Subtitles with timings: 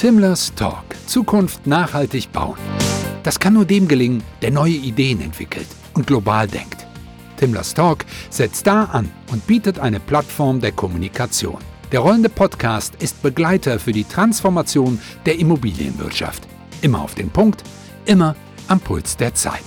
[0.00, 0.96] Timlers Talk.
[1.06, 2.56] Zukunft nachhaltig bauen.
[3.22, 6.86] Das kann nur dem gelingen, der neue Ideen entwickelt und global denkt.
[7.36, 11.58] Timlers Talk setzt da an und bietet eine Plattform der Kommunikation.
[11.92, 16.48] Der rollende Podcast ist Begleiter für die Transformation der Immobilienwirtschaft.
[16.80, 17.62] Immer auf den Punkt,
[18.06, 18.34] immer
[18.68, 19.64] am Puls der Zeit.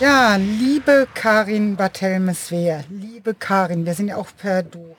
[0.00, 4.96] Ja, liebe Karin Barthelmes-Wehr, liebe Karin, wir sind ja auch per Du.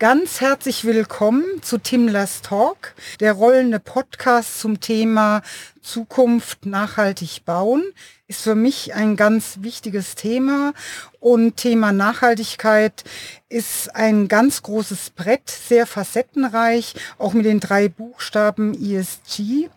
[0.00, 5.42] Ganz herzlich willkommen zu Timlers Talk, der rollende Podcast zum Thema
[5.82, 7.84] Zukunft nachhaltig bauen.
[8.26, 10.72] Ist für mich ein ganz wichtiges Thema
[11.18, 13.04] und Thema Nachhaltigkeit
[13.50, 19.68] ist ein ganz großes Brett, sehr facettenreich, auch mit den drei Buchstaben ESG.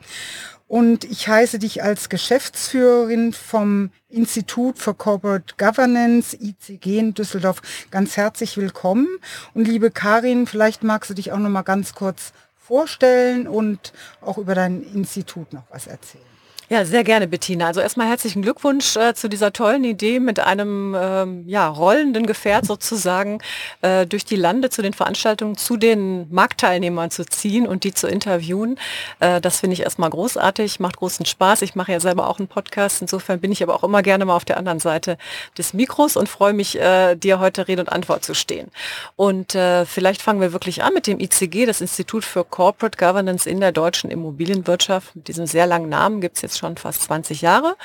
[0.73, 8.17] Und ich heiße dich als Geschäftsführerin vom Institut for Corporate Governance, ICG in Düsseldorf, ganz
[8.17, 9.07] herzlich willkommen.
[9.53, 14.39] Und liebe Karin, vielleicht magst du dich auch noch mal ganz kurz vorstellen und auch
[14.39, 16.32] über dein Institut noch was erzählen.
[16.73, 17.67] Ja, sehr gerne, Bettina.
[17.67, 22.65] Also erstmal herzlichen Glückwunsch äh, zu dieser tollen Idee, mit einem ähm, ja, rollenden Gefährt
[22.65, 23.37] sozusagen
[23.83, 28.07] äh, durch die Lande zu den Veranstaltungen, zu den Marktteilnehmern zu ziehen und die zu
[28.07, 28.79] interviewen.
[29.19, 31.61] Äh, das finde ich erstmal großartig, macht großen Spaß.
[31.61, 33.03] Ich mache ja selber auch einen Podcast.
[33.03, 35.19] Insofern bin ich aber auch immer gerne mal auf der anderen Seite
[35.55, 38.71] des Mikros und freue mich, äh, dir heute Rede und Antwort zu stehen.
[39.15, 43.47] Und äh, vielleicht fangen wir wirklich an mit dem ICG, das Institut für Corporate Governance
[43.47, 45.15] in der deutschen Immobilienwirtschaft.
[45.15, 47.75] Mit diesem sehr langen Namen gibt es jetzt schon fast 20 Jahre.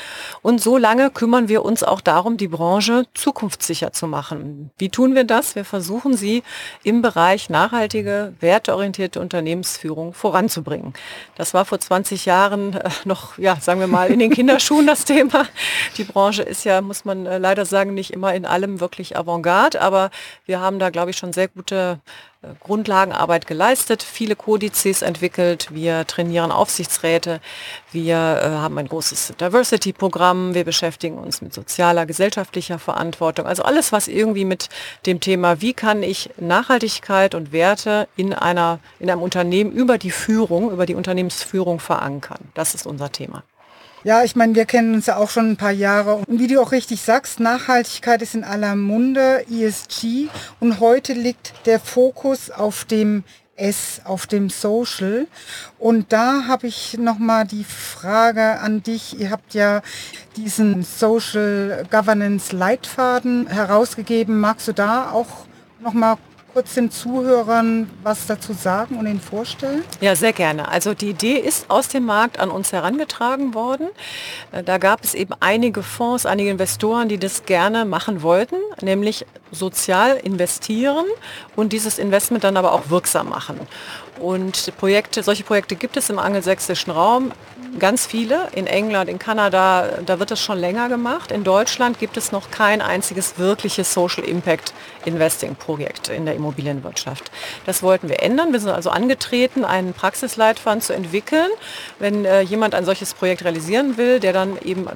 [0.43, 4.71] Und so lange kümmern wir uns auch darum, die Branche zukunftssicher zu machen.
[4.79, 5.55] Wie tun wir das?
[5.55, 6.43] Wir versuchen sie
[6.83, 10.95] im Bereich nachhaltige, werteorientierte Unternehmensführung voranzubringen.
[11.37, 15.05] Das war vor 20 Jahren äh, noch, ja, sagen wir mal, in den Kinderschuhen das
[15.05, 15.47] Thema.
[15.97, 19.81] Die Branche ist ja, muss man äh, leider sagen, nicht immer in allem wirklich Avantgarde,
[19.81, 20.11] aber
[20.47, 22.01] wir haben da, glaube ich, schon sehr gute
[22.61, 27.41] Grundlagenarbeit geleistet, viele Kodizes entwickelt, wir trainieren Aufsichtsräte,
[27.91, 33.91] wir äh, haben ein großes Diversity-Programm, wir beschäftigen uns mit sozialer, gesellschaftlicher Verantwortung, also alles,
[33.91, 34.69] was irgendwie mit
[35.05, 40.13] dem Thema, wie kann ich Nachhaltigkeit und Werte in, einer, in einem Unternehmen über die
[40.13, 42.53] Führung, über die Unternehmensführung verankern.
[42.55, 43.43] Das ist unser Thema.
[44.09, 46.15] Ja, ich meine, wir kennen uns ja auch schon ein paar Jahre.
[46.15, 50.29] Und wie du auch richtig sagst, Nachhaltigkeit ist in aller Munde, ESG.
[50.61, 53.23] Und heute liegt der Fokus auf dem
[53.55, 55.27] S, auf dem Social.
[55.79, 59.21] Und da habe ich nochmal die Frage an dich.
[59.21, 59.83] Ihr habt ja
[60.39, 64.41] diesen Social Governance Leitfaden herausgegeben.
[64.41, 65.45] Magst du da auch
[65.81, 66.17] nochmal
[66.53, 69.85] kurz den Zuhörern was dazu sagen und ihn vorstellen?
[70.01, 70.69] Ja, sehr gerne.
[70.69, 73.89] Also die Idee ist aus dem Markt an uns herangetragen worden.
[74.53, 79.27] Äh, da gab es eben einige Fonds, einige Investoren, die das gerne machen wollten, nämlich
[79.51, 81.07] sozial investieren
[81.57, 83.61] und dieses Investment dann aber auch wirksam machen.
[84.21, 87.33] Und Projekte, solche Projekte gibt es im angelsächsischen Raum
[87.79, 88.49] ganz viele.
[88.53, 91.31] In England, in Kanada, da wird das schon länger gemacht.
[91.31, 94.73] In Deutschland gibt es noch kein einziges wirkliches Social Impact
[95.05, 97.31] Investing Projekt in der Immobilienwirtschaft.
[97.67, 98.53] Das wollten wir ändern.
[98.53, 101.51] Wir sind also angetreten, einen Praxisleitfaden zu entwickeln,
[101.99, 104.89] wenn äh, jemand ein solches Projekt realisieren will, der dann eben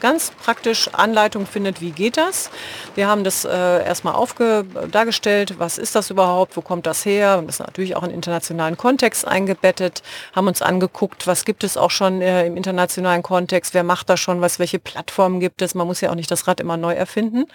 [0.00, 2.50] ganz praktisch Anleitung findet, wie geht das.
[2.94, 7.38] Wir haben das äh, erstmal aufge dargestellt, was ist das überhaupt, wo kommt das her?
[7.38, 10.02] Und das ist natürlich auch in internationalen Kontext eingebettet,
[10.34, 14.16] haben uns angeguckt, was gibt es auch schon äh, im internationalen Kontext, wer macht da
[14.16, 16.94] schon was, welche Plattformen gibt es, man muss ja auch nicht das Rad immer neu
[16.94, 17.46] erfinden,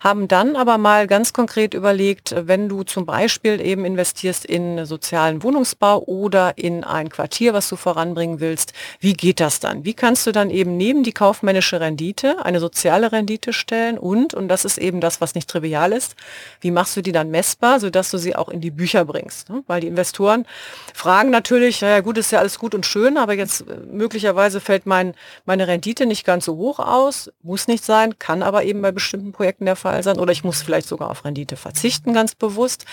[0.00, 5.42] haben dann aber mal ganz konkret überlegt, wenn du zum Beispiel eben investierst in sozialen
[5.42, 9.84] Wohnungsbau oder in ein Quartier, was du voranbringen willst, wie geht das dann?
[9.84, 13.98] Wie kannst du dann eben neben die kaufmännische Rendite eine soziale Rendite stellen?
[13.98, 16.16] Und, und das ist eben das, was nicht trivial ist,
[16.60, 19.50] wie machst du die dann messbar, sodass du sie auch in die Bücher bringst?
[19.50, 19.62] Ne?
[19.66, 20.46] Weil die Investoren
[20.94, 24.86] fragen natürlich, naja gut, ist ja alles gut und schön, aber jetzt äh, möglicherweise fällt
[24.86, 25.14] mein,
[25.44, 29.32] meine Rendite nicht ganz so hoch aus, muss nicht sein, kann aber eben bei bestimmten
[29.32, 32.84] Projekten der Fall sein oder ich muss vielleicht sogar auf Rendite verzichten, ganz bewusst.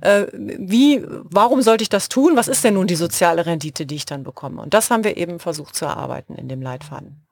[0.00, 2.36] Äh, wie, warum sollte ich das tun?
[2.36, 4.62] Was ist denn nun die soziale Rendite, die ich dann bekomme?
[4.62, 7.22] Und das haben wir eben versucht zu erarbeiten in dem Leitfaden.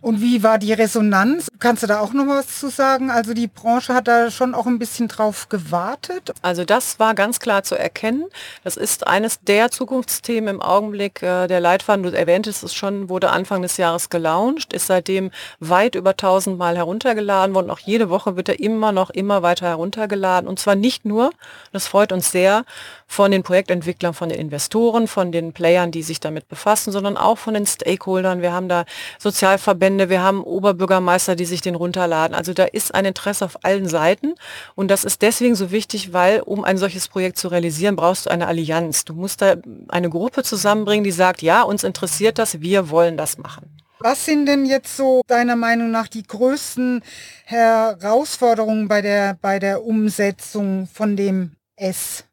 [0.00, 1.48] Und wie war die Resonanz?
[1.58, 3.10] Kannst du da auch noch was zu sagen?
[3.10, 6.32] Also die Branche hat da schon auch ein bisschen drauf gewartet.
[6.42, 8.26] Also das war ganz klar zu erkennen.
[8.64, 11.22] Das ist eines der Zukunftsthemen im Augenblick.
[11.22, 15.30] Äh, der Leitfaden, du erwähntest es schon, wurde Anfang des Jahres gelauncht, ist seitdem
[15.60, 17.70] weit über 1000 Mal heruntergeladen worden.
[17.70, 20.48] Auch jede Woche wird er immer noch immer weiter heruntergeladen.
[20.48, 21.30] Und zwar nicht nur,
[21.72, 22.64] das freut uns sehr,
[23.06, 27.38] von den Projektentwicklern, von den Investoren, von den Playern, die sich damit befassen, sondern auch
[27.38, 28.42] von den Stakeholdern.
[28.42, 28.84] Wir haben da
[29.18, 32.34] Sozialverbände, wir haben Oberbürgermeister, die sich den runterladen.
[32.36, 34.34] Also da ist ein Interesse auf allen Seiten
[34.74, 38.30] und das ist deswegen so wichtig, weil um ein solches Projekt zu realisieren, brauchst du
[38.30, 39.04] eine Allianz.
[39.04, 39.54] Du musst da
[39.88, 43.76] eine Gruppe zusammenbringen, die sagt, ja, uns interessiert das, wir wollen das machen.
[43.98, 47.02] Was sind denn jetzt so deiner Meinung nach die größten
[47.44, 52.25] Herausforderungen bei der, bei der Umsetzung von dem S?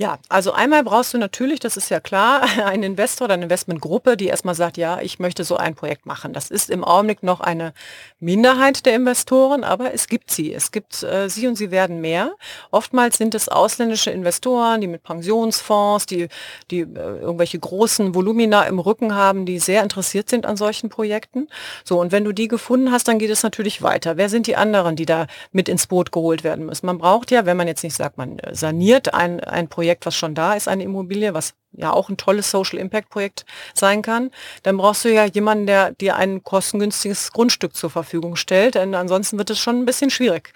[0.00, 4.16] Ja, also einmal brauchst du natürlich, das ist ja klar, einen Investor oder eine Investmentgruppe,
[4.16, 6.32] die erstmal sagt, ja, ich möchte so ein Projekt machen.
[6.32, 7.72] Das ist im Augenblick noch eine
[8.20, 10.54] Minderheit der Investoren, aber es gibt sie.
[10.54, 12.30] Es gibt äh, sie und sie werden mehr.
[12.70, 16.28] Oftmals sind es ausländische Investoren, die mit Pensionsfonds, die,
[16.70, 21.48] die äh, irgendwelche großen Volumina im Rücken haben, die sehr interessiert sind an solchen Projekten.
[21.82, 24.16] So, und wenn du die gefunden hast, dann geht es natürlich weiter.
[24.16, 26.86] Wer sind die anderen, die da mit ins Boot geholt werden müssen?
[26.86, 30.04] Man braucht ja, wenn man jetzt nicht sagt, man äh, saniert ein, ein Projekt, Projekt,
[30.04, 33.44] was schon da ist, eine Immobilie, was ja auch ein tolles Social Impact Projekt
[33.74, 34.30] sein kann,
[34.62, 39.38] dann brauchst du ja jemanden, der dir ein kostengünstiges Grundstück zur Verfügung stellt, denn ansonsten
[39.38, 40.52] wird es schon ein bisschen schwierig.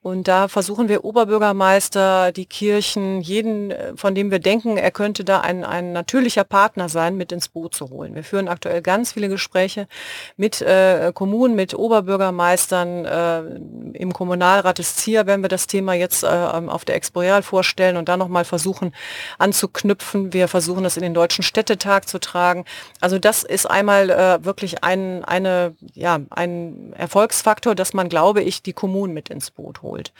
[0.00, 5.24] Und da versuchen wir Oberbürgermeister, die Kirchen, jeden, äh, von dem wir denken, er könnte
[5.24, 8.14] da ein, ein natürlicher Partner sein, mit ins Boot zu holen.
[8.14, 9.88] Wir führen aktuell ganz viele Gespräche
[10.36, 13.04] mit äh, Kommunen, mit Oberbürgermeistern.
[13.04, 17.96] Äh, Im Kommunalrat des ZIA werden wir das Thema jetzt äh, auf der Exporeal vorstellen
[17.96, 18.94] und dann nochmal versuchen
[19.38, 20.32] anzuknüpfen.
[20.32, 22.64] Wir versuchen das in den Deutschen Städtetag zu tragen.
[23.00, 28.62] Also das ist einmal äh, wirklich ein, eine, ja, ein Erfolgsfaktor, dass man, glaube ich,
[28.62, 30.12] die Kommunen mit ins Boot holt.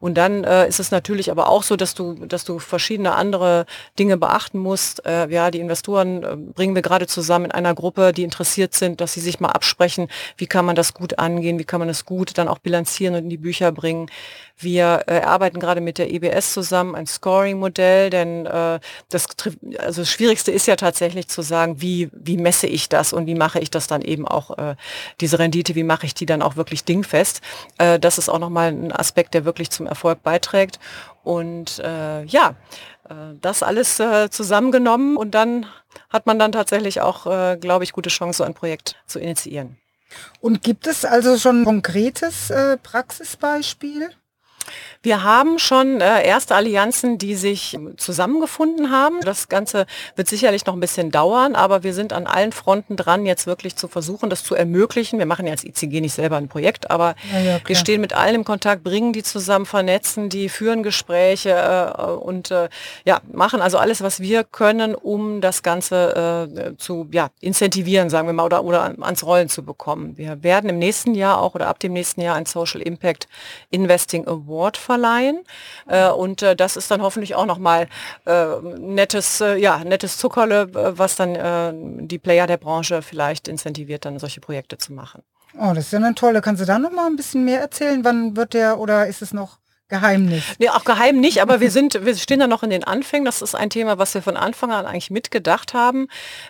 [0.00, 3.66] Und dann äh, ist es natürlich aber auch so, dass du, dass du verschiedene andere
[3.98, 5.04] Dinge beachten musst.
[5.06, 9.00] Äh, ja, die Investoren äh, bringen wir gerade zusammen in einer Gruppe, die interessiert sind,
[9.00, 12.04] dass sie sich mal absprechen, wie kann man das gut angehen, wie kann man das
[12.04, 14.10] gut dann auch bilanzieren und in die Bücher bringen.
[14.56, 18.78] Wir äh, arbeiten gerade mit der EBS zusammen, ein Scoring-Modell, denn äh,
[19.08, 19.26] das,
[19.80, 23.34] also das Schwierigste ist ja tatsächlich zu sagen, wie, wie messe ich das und wie
[23.34, 24.76] mache ich das dann eben auch, äh,
[25.20, 27.40] diese Rendite, wie mache ich die dann auch wirklich dingfest.
[27.78, 30.78] Äh, das ist auch nochmal ein Aspekt, der wirklich zum Erfolg beiträgt.
[31.22, 32.54] Und äh, ja,
[33.08, 35.66] äh, das alles äh, zusammengenommen und dann
[36.10, 39.76] hat man dann tatsächlich auch, äh, glaube ich, gute Chance, so ein Projekt zu initiieren.
[40.40, 44.10] Und gibt es also schon ein konkretes äh, Praxisbeispiel?
[45.04, 49.20] Wir haben schon äh, erste Allianzen, die sich zusammengefunden haben.
[49.20, 49.84] Das Ganze
[50.16, 53.76] wird sicherlich noch ein bisschen dauern, aber wir sind an allen Fronten dran, jetzt wirklich
[53.76, 55.18] zu versuchen, das zu ermöglichen.
[55.18, 58.14] Wir machen ja als ICG nicht selber ein Projekt, aber ja, ja, wir stehen mit
[58.14, 62.70] allen im Kontakt, bringen die zusammen, vernetzen die, führen Gespräche äh, und äh,
[63.04, 68.26] ja, machen also alles, was wir können, um das Ganze äh, zu ja, incentivieren, sagen
[68.26, 70.16] wir mal, oder, oder ans Rollen zu bekommen.
[70.16, 73.28] Wir werden im nächsten Jahr auch oder ab dem nächsten Jahr ein Social Impact
[73.70, 75.44] Investing Award verleihen verleihen.
[75.86, 77.88] Äh, und äh, das ist dann hoffentlich auch nochmal
[78.26, 78.46] äh,
[78.78, 81.72] nettes, äh, ja, nettes Zuckerle, äh, was dann äh,
[82.06, 85.22] die Player der Branche vielleicht incentiviert, dann solche Projekte zu machen.
[85.58, 86.40] Oh, das ist ja eine tolle.
[86.40, 88.04] Kannst du da noch mal ein bisschen mehr erzählen?
[88.04, 89.58] Wann wird der oder ist es noch
[89.94, 90.42] Geheimnis.
[90.58, 93.24] Nee, auch geheim nicht, aber wir sind, wir stehen da noch in den Anfängen.
[93.24, 96.08] Das ist ein Thema, was wir von Anfang an eigentlich mitgedacht haben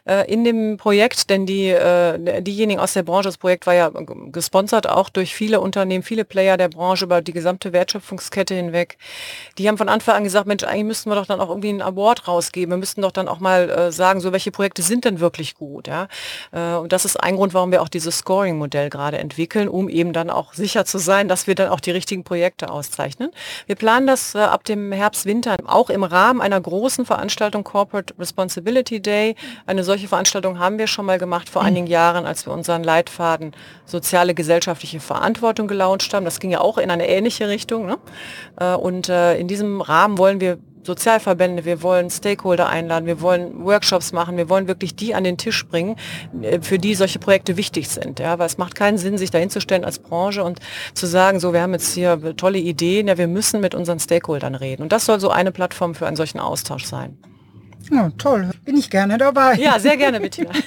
[0.08, 3.90] äh, in dem Projekt, denn die, äh, diejenigen aus der Branche, das Projekt war ja
[4.32, 8.96] gesponsert auch durch viele Unternehmen, viele Player der Branche über die gesamte Wertschöpfungskette hinweg.
[9.58, 11.82] Die haben von Anfang an gesagt, Mensch, eigentlich müssten wir doch dann auch irgendwie einen
[11.82, 12.70] Award rausgeben.
[12.70, 15.86] Wir müssten doch dann auch mal äh, sagen, so welche Projekte sind denn wirklich gut.
[15.86, 16.08] Ja?
[16.52, 20.14] Äh, und das ist ein Grund, warum wir auch dieses Scoring-Modell gerade entwickeln, um eben
[20.14, 23.30] dann auch sicher zu sein, dass wir dann auch die richtigen Projekte auszeichnen.
[23.66, 28.14] Wir planen das äh, ab dem Herbst, Winter auch im Rahmen einer großen Veranstaltung Corporate
[28.18, 29.36] Responsibility Day.
[29.66, 31.68] Eine solche Veranstaltung haben wir schon mal gemacht vor mhm.
[31.68, 33.52] einigen Jahren, als wir unseren Leitfaden
[33.84, 36.24] soziale gesellschaftliche Verantwortung gelauncht haben.
[36.24, 37.86] Das ging ja auch in eine ähnliche Richtung.
[37.86, 37.98] Ne?
[38.58, 43.64] Äh, und äh, in diesem Rahmen wollen wir Sozialverbände, wir wollen Stakeholder einladen, wir wollen
[43.64, 45.96] Workshops machen, wir wollen wirklich die an den Tisch bringen,
[46.42, 48.20] äh, für die solche Projekte wichtig sind.
[48.20, 50.60] Ja, weil es macht keinen Sinn, sich dahinzustellen als Branche und
[50.94, 54.54] zu sagen, so, wir haben jetzt hier tolle Ideen, ja, wir müssen mit unseren Stakeholdern
[54.54, 54.82] reden.
[54.82, 57.18] Und das soll so eine Plattform für einen solchen Austausch sein.
[57.90, 58.50] Ja, toll.
[58.64, 59.54] Bin ich gerne dabei.
[59.54, 60.50] Ja, sehr gerne, Bettina.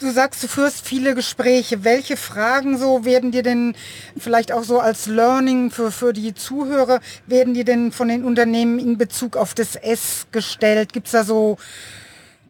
[0.00, 1.84] Du sagst, du führst viele Gespräche.
[1.84, 3.74] Welche Fragen so werden dir denn
[4.16, 8.78] vielleicht auch so als Learning für, für die Zuhörer, werden dir denn von den Unternehmen
[8.78, 10.94] in Bezug auf das S gestellt?
[10.94, 11.58] Gibt es da so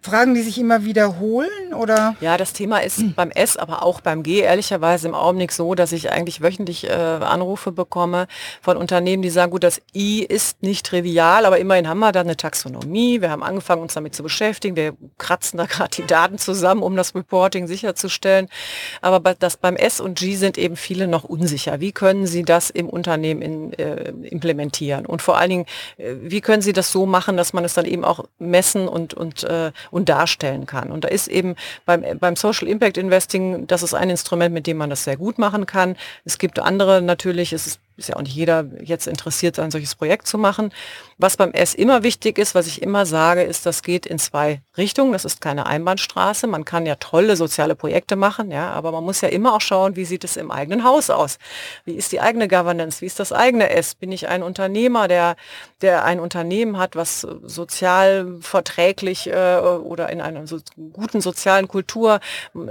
[0.02, 2.16] Fragen, die sich immer wiederholen oder?
[2.21, 3.14] Ja, das Thema ist hm.
[3.14, 6.92] beim S, aber auch beim G ehrlicherweise im Augenblick so, dass ich eigentlich wöchentlich äh,
[6.92, 8.26] Anrufe bekomme
[8.62, 12.21] von Unternehmen, die sagen, gut, das I ist nicht trivial, aber immerhin haben wir da
[12.21, 13.21] eine Taxonomie.
[13.21, 14.76] Wir haben angefangen, uns damit zu beschäftigen.
[14.76, 18.49] Wir kratzen da gerade die Daten zusammen, um das Reporting sicherzustellen.
[19.00, 21.80] Aber das beim S und G sind eben viele noch unsicher.
[21.80, 25.07] Wie können sie das im Unternehmen in, äh, implementieren?
[25.07, 25.66] Und vor allen Dingen,
[25.99, 29.14] äh, wie können sie das so machen, dass man es dann eben auch messen und,
[29.14, 30.91] und äh, und darstellen kann.
[30.91, 34.77] Und da ist eben beim, beim Social Impact Investing, das ist ein Instrument, mit dem
[34.77, 35.97] man das sehr gut machen kann.
[36.25, 39.95] Es gibt andere natürlich, es ist ist ja auch nicht jeder jetzt interessiert, ein solches
[39.95, 40.73] Projekt zu machen.
[41.23, 44.62] Was beim S immer wichtig ist, was ich immer sage, ist, das geht in zwei
[44.79, 45.12] Richtungen.
[45.12, 46.47] Das ist keine Einbahnstraße.
[46.47, 49.97] Man kann ja tolle soziale Projekte machen, ja, aber man muss ja immer auch schauen,
[49.97, 51.37] wie sieht es im eigenen Haus aus?
[51.85, 53.03] Wie ist die eigene Governance?
[53.03, 53.95] Wie ist das eigene S?
[53.95, 55.37] Bin ich ein Unternehmer, der,
[55.83, 60.57] der ein Unternehmen hat, was sozial verträglich äh, oder in einer so
[60.95, 62.21] guten sozialen Kultur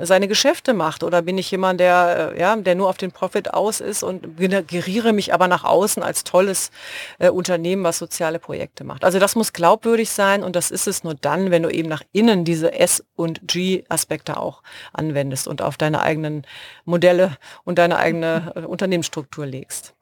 [0.01, 1.03] seine Geschäfte macht?
[1.03, 4.38] Oder bin ich jemand, der, äh, ja, der nur auf den Profit aus ist und
[4.38, 6.72] generiere mich aber nach außen als tolles
[7.20, 9.03] äh, Unternehmen, was soziale Projekte macht.
[9.03, 12.03] Also das muss glaubwürdig sein und das ist es nur dann, wenn du eben nach
[12.12, 16.43] innen diese S- und G-Aspekte auch anwendest und auf deine eigenen
[16.86, 19.93] Modelle und deine eigene äh, Unternehmensstruktur legst.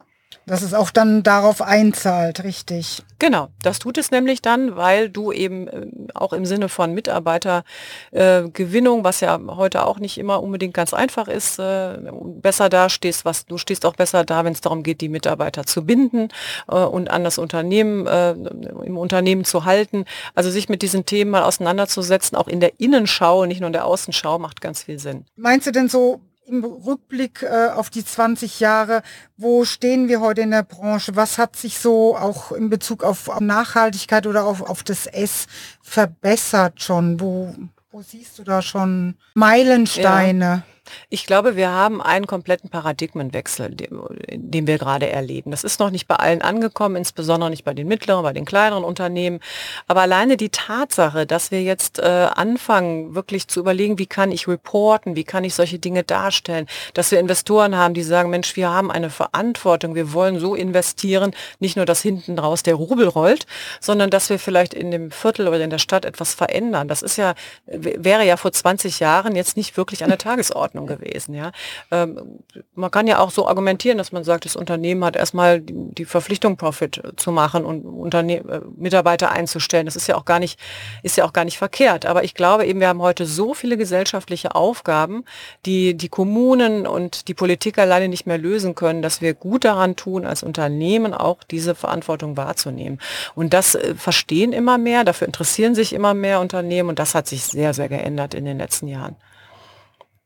[0.48, 3.04] Dass es auch dann darauf einzahlt, richtig.
[3.20, 9.01] Genau, das tut es nämlich dann, weil du eben äh, auch im Sinne von Mitarbeitergewinnung,
[9.01, 11.98] äh, was ja heute auch nicht immer unbedingt ganz einfach ist, äh,
[12.42, 15.86] besser dastehst, was du stehst auch besser da, wenn es darum geht, die Mitarbeiter zu
[15.86, 16.30] binden
[16.70, 20.06] äh, und an das Unternehmen äh, im Unternehmen zu halten.
[20.34, 23.86] Also sich mit diesen Themen mal auseinanderzusetzen, auch in der Innenschau, nicht nur in der
[23.86, 25.25] Außenschau, macht ganz viel Sinn.
[25.36, 29.04] Meinst du denn so im Rückblick äh, auf die 20 Jahre,
[29.36, 31.16] wo stehen wir heute in der Branche?
[31.16, 35.48] Was hat sich so auch in Bezug auf Nachhaltigkeit oder auf, auf das S
[35.82, 37.20] verbessert schon?
[37.20, 37.54] Wo,
[37.92, 40.46] wo siehst du da schon Meilensteine?
[40.46, 40.76] Ja.
[41.10, 45.51] Ich glaube, wir haben einen kompletten Paradigmenwechsel, den, den, wir gerade erleben.
[45.51, 48.84] Das ist noch nicht bei allen angekommen, insbesondere nicht bei den mittleren, bei den kleineren
[48.84, 49.39] Unternehmen.
[49.88, 54.48] Aber alleine die Tatsache, dass wir jetzt äh, anfangen, wirklich zu überlegen, wie kann ich
[54.48, 58.70] reporten, wie kann ich solche Dinge darstellen, dass wir Investoren haben, die sagen, Mensch, wir
[58.70, 63.46] haben eine Verantwortung, wir wollen so investieren, nicht nur, dass hinten raus der Rubel rollt,
[63.79, 66.88] sondern dass wir vielleicht in dem Viertel oder in der Stadt etwas verändern.
[66.88, 67.34] Das ist ja,
[67.65, 70.76] wäre ja vor 20 Jahren jetzt nicht wirklich an der Tagesordnung.
[70.77, 71.34] Ordnung gewesen.
[71.34, 71.51] Ja?
[71.91, 72.39] Ähm,
[72.75, 76.05] man kann ja auch so argumentieren, dass man sagt, das Unternehmen hat erstmal die, die
[76.05, 79.86] Verpflichtung, Profit zu machen und Unterne äh, Mitarbeiter einzustellen.
[79.86, 80.60] Das ist ja auch gar nicht,
[81.03, 82.05] ist ja auch gar nicht verkehrt.
[82.05, 85.24] Aber ich glaube eben, wir haben heute so viele gesellschaftliche Aufgaben,
[85.65, 89.96] die die Kommunen und die Politik alleine nicht mehr lösen können, dass wir gut daran
[89.96, 93.00] tun, als Unternehmen auch diese Verantwortung wahrzunehmen.
[93.36, 97.27] Und das äh, verstehen immer mehr, dafür interessieren sich immer mehr Unternehmen und das hat
[97.27, 99.15] sich sehr, sehr geändert in den letzten Jahren.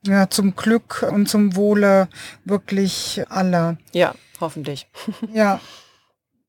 [0.05, 2.07] Ja, zum Glück und zum Wohle
[2.43, 3.77] wirklich aller.
[3.93, 4.87] Ja, hoffentlich.
[5.33, 5.59] Ja.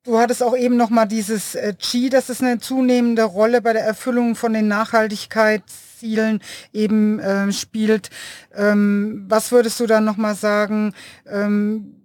[0.05, 3.73] Du hattest auch eben noch mal dieses äh, G, das ist eine zunehmende Rolle bei
[3.73, 6.41] der Erfüllung von den Nachhaltigkeitszielen
[6.73, 8.11] eben äh, spielt.
[8.53, 10.93] Ähm, was würdest du dann noch mal sagen?
[11.25, 12.03] Ähm,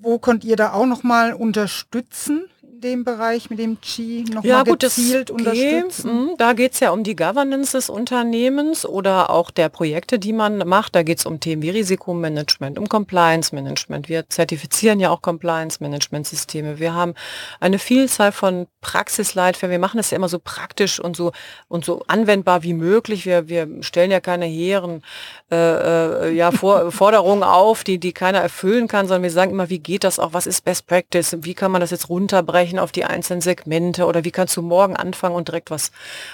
[0.00, 2.46] wo könnt ihr da auch noch mal unterstützen?
[2.84, 5.78] Dem Bereich mit dem Qi noch ja, gut, gezielt das, okay.
[5.78, 6.12] unterstützen?
[6.12, 10.32] Mhm, da geht es ja um die Governance des Unternehmens oder auch der Projekte, die
[10.32, 10.94] man macht.
[10.94, 14.08] Da geht es um Themen wie Risikomanagement, um Compliance Management.
[14.08, 16.78] Wir zertifizieren ja auch Compliance Management Systeme.
[16.78, 17.14] Wir haben
[17.58, 19.72] eine Vielzahl von Praxisleitfäden.
[19.72, 21.32] Wir machen das ja immer so praktisch und so
[21.68, 23.26] und so anwendbar wie möglich.
[23.26, 25.02] Wir, wir stellen ja keine hehren
[25.50, 29.70] äh, äh, ja, Vor Forderungen auf, die, die keiner erfüllen kann, sondern wir sagen immer,
[29.70, 30.32] wie geht das auch?
[30.32, 31.36] Was ist Best Practice?
[31.40, 32.73] Wie kann man das jetzt runterbrechen?
[32.74, 35.90] Runterbrechen auf die einzelnen Segmente oder wie kannst du morgen anfangen und direkt was,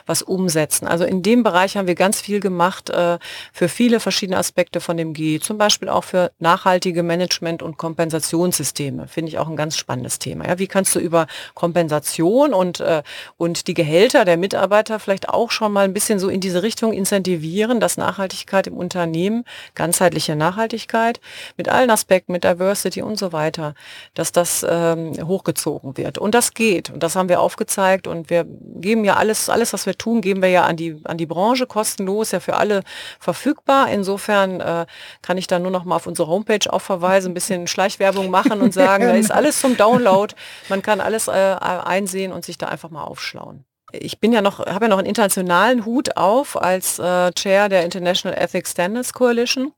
[0.07, 0.87] was umsetzen.
[0.87, 3.19] Also in dem Bereich haben wir ganz viel gemacht äh,
[3.53, 9.09] für viele verschiedene Aspekte von dem G, zum Beispiel auch für nachhaltige Management- und Kompensationssysteme.
[9.09, 10.47] Finde ich auch ein ganz spannendes Thema.
[10.47, 13.03] Ja, wie kannst du über Kompensation und, äh,
[13.37, 16.93] und die Gehälter der Mitarbeiter vielleicht auch schon mal ein bisschen so in diese Richtung
[16.93, 19.45] incentivieren, dass Nachhaltigkeit im Unternehmen,
[19.75, 21.21] ganzheitliche Nachhaltigkeit
[21.57, 23.75] mit allen Aspekten, mit Diversity und so weiter,
[24.15, 26.19] dass das ähm, hochgezogen wird.
[26.21, 26.91] Und das geht.
[26.91, 28.07] Und das haben wir aufgezeigt.
[28.07, 31.17] Und wir geben ja alles, alles, was wir tun, geben wir ja an die, an
[31.17, 32.83] die Branche kostenlos, ja für alle
[33.19, 33.89] verfügbar.
[33.91, 34.87] Insofern äh,
[35.23, 38.61] kann ich da nur noch mal auf unsere Homepage auch verweisen, ein bisschen Schleichwerbung machen
[38.61, 40.35] und sagen, da ist alles zum Download.
[40.69, 44.61] Man kann alles äh, einsehen und sich da einfach mal aufschlauen ich bin ja noch,
[44.61, 49.73] habe ja noch einen internationalen Hut auf als äh, Chair der International Ethics Standards Coalition.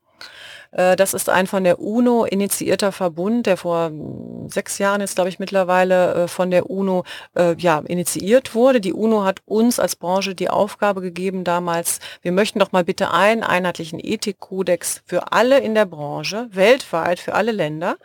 [0.73, 5.15] Äh, das ist ein von der UNO initiierter Verbund, der vor hm, sechs Jahren jetzt,
[5.15, 7.03] glaube ich, mittlerweile äh, von der UNO
[7.35, 8.81] äh, ja, initiiert wurde.
[8.81, 13.11] Die UNO hat uns als Branche die Aufgabe gegeben damals, wir möchten doch mal bitte
[13.11, 17.97] einen einheitlichen Ethikkodex für alle in der Branche, weltweit, für alle Länder,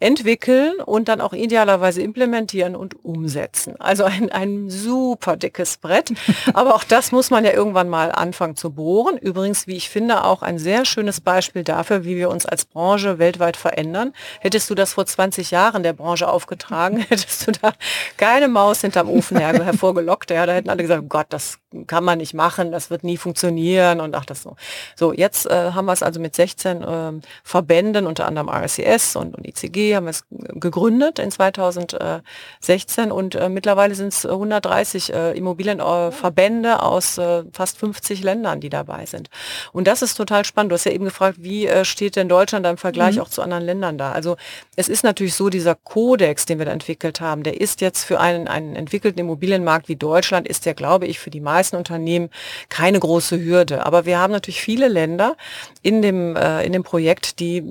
[0.00, 3.74] entwickeln und dann auch idealerweise implementieren und umsetzen.
[3.78, 6.12] Also ein, ein super dickes Brett.
[6.54, 9.16] Aber auch das muss man ja irgendwann mal anfangen zu bohren.
[9.18, 13.18] Übrigens, wie ich finde, auch ein sehr schönes Beispiel dafür, wie wir uns als Branche
[13.18, 14.12] weltweit verändern.
[14.40, 17.72] Hättest du das vor 20 Jahren der Branche aufgetragen, hättest du da
[18.16, 20.30] keine Maus hinterm Ofen her hervorgelockt.
[20.30, 24.00] Ja, da hätten alle gesagt, Gott, das kann man nicht machen, das wird nie funktionieren
[24.00, 24.56] und ach das so.
[24.96, 27.12] So, jetzt äh, haben wir es also mit 16 äh,
[27.44, 33.48] Verbänden, unter anderem RCS und, und ICG, haben wir es gegründet in 2016 und äh,
[33.48, 39.28] mittlerweile sind es 130 äh, Immobilienverbände aus äh, fast 50 Ländern, die dabei sind.
[39.72, 40.72] Und das ist total spannend.
[40.72, 43.22] Du hast ja eben gefragt, wie äh, steht denn Deutschland da im Vergleich mhm.
[43.22, 44.12] auch zu anderen Ländern da?
[44.12, 44.36] Also
[44.76, 48.20] es ist natürlich so, dieser Kodex, den wir da entwickelt haben, der ist jetzt für
[48.20, 52.30] einen, einen entwickelten Immobilienmarkt wie Deutschland, ist der, glaube ich, für die meisten Unternehmen
[52.68, 53.84] keine große Hürde.
[53.84, 55.36] Aber wir haben natürlich viele Länder
[55.82, 57.64] in dem, äh, in dem Projekt, die,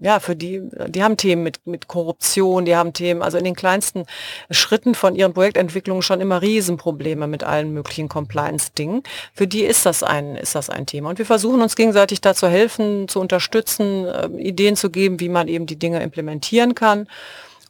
[0.00, 3.54] ja, für die, die haben Themen mit, mit Korruption, die haben Themen, also in den
[3.54, 4.04] kleinsten
[4.50, 9.02] Schritten von ihren Projektentwicklungen schon immer Riesenprobleme mit allen möglichen Compliance-Dingen.
[9.34, 11.10] Für die ist das ein, ist das ein Thema.
[11.10, 15.28] Und wir versuchen uns gegenseitig da zu helfen, zu unterstützen, äh, Ideen zu geben, wie
[15.28, 17.08] man eben die Dinge implementieren kann.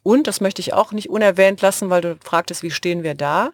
[0.02, 3.52] Und, das möchte ich auch nicht unerwähnt lassen, weil du fragtest, wie stehen wir da?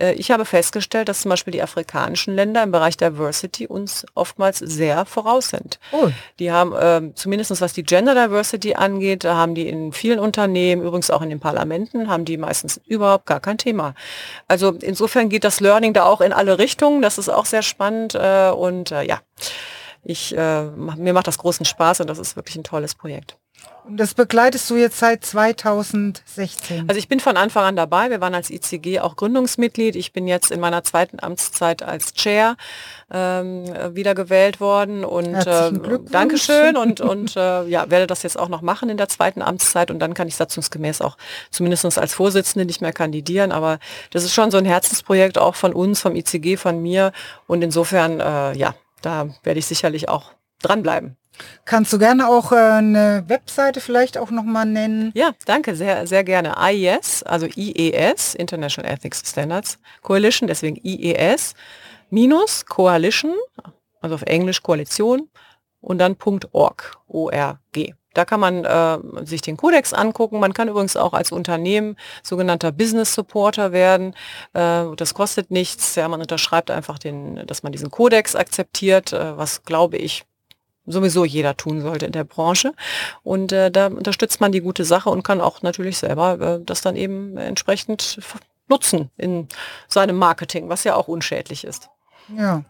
[0.00, 4.58] Äh, ich habe festgestellt, dass zum Beispiel die afrikanischen Länder im Bereich Diversity uns oftmals
[4.58, 5.78] sehr voraus sind.
[5.92, 6.08] Oh.
[6.38, 10.82] Die haben äh, zumindest was die Gender Diversity angeht, da haben die in vielen Unternehmen,
[10.82, 13.94] übrigens auch in den Parlamenten, haben die meistens überhaupt gar kein Thema.
[14.48, 17.02] Also insofern geht das Learning da auch in alle Richtungen.
[17.02, 19.20] Das ist auch sehr spannend äh, und äh, ja,
[20.02, 23.36] ich, äh, mir macht das großen Spaß und das ist wirklich ein tolles Projekt.
[23.84, 26.84] Und das begleitest du jetzt seit 2016?
[26.86, 28.10] Also ich bin von Anfang an dabei.
[28.10, 29.96] Wir waren als ICG auch Gründungsmitglied.
[29.96, 32.56] Ich bin jetzt in meiner zweiten Amtszeit als Chair
[33.10, 33.64] ähm,
[33.94, 35.72] wiedergewählt worden und äh,
[36.10, 39.90] Dankeschön und, und äh, ja, werde das jetzt auch noch machen in der zweiten Amtszeit
[39.90, 41.16] und dann kann ich satzungsgemäß auch
[41.50, 43.50] zumindest als Vorsitzende nicht mehr kandidieren.
[43.50, 43.78] Aber
[44.10, 47.12] das ist schon so ein Herzensprojekt auch von uns, vom ICG, von mir
[47.46, 51.16] und insofern, äh, ja, da werde ich sicherlich auch dranbleiben.
[51.64, 55.10] Kannst du gerne auch äh, eine Webseite vielleicht auch nochmal nennen?
[55.14, 56.54] Ja, danke, sehr, sehr gerne.
[56.58, 61.54] IES, also IES, International Ethics Standards Coalition, deswegen IES,
[62.10, 63.34] minus Coalition,
[64.00, 65.30] also auf Englisch Koalition,
[65.80, 66.16] und dann
[66.52, 67.94] .org, O-R-G.
[68.14, 70.40] Da kann man äh, sich den Kodex angucken.
[70.40, 74.14] Man kann übrigens auch als Unternehmen sogenannter Business Supporter werden.
[74.52, 75.94] Äh, das kostet nichts.
[75.94, 80.24] Ja, man unterschreibt einfach den, dass man diesen Kodex akzeptiert, äh, was glaube ich
[80.86, 82.72] sowieso jeder tun sollte in der Branche.
[83.22, 86.80] Und äh, da unterstützt man die gute Sache und kann auch natürlich selber äh, das
[86.80, 88.18] dann eben entsprechend
[88.68, 89.46] nutzen in
[89.88, 91.90] seinem Marketing, was ja auch unschädlich ist.
[92.36, 92.64] Ja.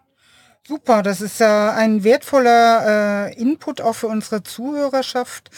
[0.66, 5.50] Super, das ist ja ein wertvoller äh, Input auch für unsere Zuhörerschaft.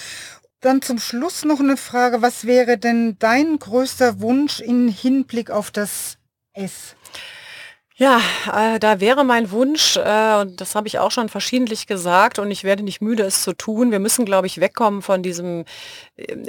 [0.60, 5.70] Dann zum Schluss noch eine Frage, was wäre denn dein größter Wunsch in Hinblick auf
[5.70, 6.18] das
[6.54, 6.94] S?
[7.96, 8.20] Ja,
[8.52, 12.50] äh, da wäre mein Wunsch, äh, und das habe ich auch schon verschiedentlich gesagt, und
[12.50, 13.90] ich werde nicht müde, es zu tun.
[13.90, 15.64] Wir müssen, glaube ich, wegkommen von diesem,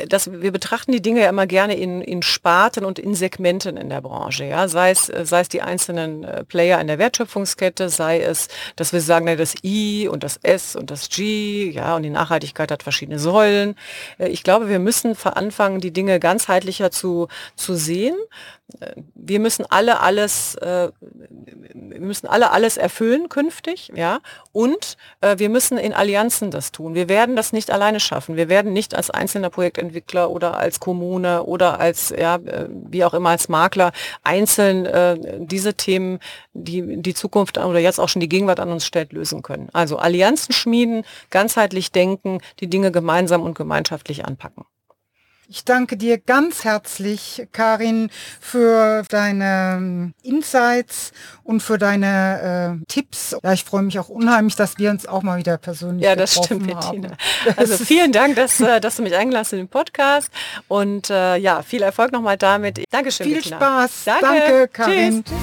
[0.10, 3.90] dass wir betrachten die Dinge ja immer gerne in, in Sparten und in Segmenten in
[3.90, 4.44] der Branche.
[4.44, 4.68] Ja?
[4.68, 8.92] Sei, es, äh, sei es die einzelnen äh, Player in der Wertschöpfungskette, sei es, dass
[8.92, 12.84] wir sagen, das I und das S und das G, ja, und die Nachhaltigkeit hat
[12.84, 13.76] verschiedene Säulen.
[14.18, 18.16] Äh, ich glaube, wir müssen anfangen, die Dinge ganzheitlicher zu, zu sehen
[19.14, 24.20] wir müssen alle alles, äh, wir müssen alle alles erfüllen künftig, ja,
[24.52, 26.96] und äh, wir müssen in Allianzen das tun.
[26.96, 28.36] Wir werden das nicht alleine schaffen.
[28.36, 33.30] Wir werden nicht als einzelner Projektentwickler oder als Kommune oder als, ja, wie auch immer
[33.30, 36.20] als Makler einzeln äh, diese Themen,
[36.54, 39.70] die die Zukunft oder jetzt auch schon die Gegenwart an uns stellt, lösen können.
[39.72, 44.66] Also Allianzen schmieden, ganzheitlich denken, die Dinge gemeinsam und gemeinschaftlich anpacken.
[45.50, 51.12] Ich danke dir ganz herzlich, Karin, für deine ähm, Insights
[51.44, 53.36] und für deine äh, Tipps.
[53.44, 56.36] Ja, ich freue mich auch unheimlich, dass wir uns auch mal wieder persönlich Ja, das
[56.36, 57.18] stimmt, Bettina.
[57.58, 60.32] Also vielen Dank, dass, äh, dass du mich eingelassen hast in den Podcast
[60.70, 62.82] und äh, ja, viel Erfolg nochmal damit.
[62.90, 63.58] Dankeschön, Viel Bettina.
[63.58, 63.92] Spaß.
[64.06, 65.24] Danke, Danke Karin.
[65.26, 65.34] Tschüss.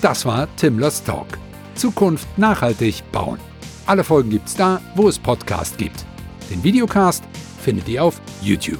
[0.00, 1.28] Das war Timlers Talk.
[1.76, 3.38] Zukunft nachhaltig bauen.
[3.86, 6.04] Alle Folgen gibt's da, wo es Podcast gibt.
[6.52, 7.24] Den Videocast
[7.62, 8.78] findet ihr auf YouTube.